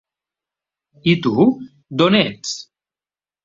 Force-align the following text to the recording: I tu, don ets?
I 1.11 1.13
tu, 1.27 1.45
don 2.03 2.21
ets? 2.25 2.59